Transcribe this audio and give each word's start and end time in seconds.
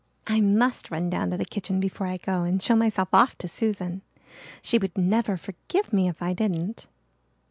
"I 0.25 0.41
must 0.41 0.89
run 0.89 1.11
down 1.11 1.29
to 1.29 1.37
the 1.37 1.45
kitchen 1.45 1.79
before 1.79 2.07
I 2.07 2.17
go 2.17 2.41
and 2.41 2.59
show 2.59 2.75
myself 2.75 3.09
off 3.13 3.37
to 3.37 3.47
Susan. 3.47 4.01
She 4.63 4.79
would 4.79 4.97
never 4.97 5.37
forgive 5.37 5.93
me 5.93 6.07
if 6.07 6.23
I 6.23 6.33
didn't." 6.33 6.87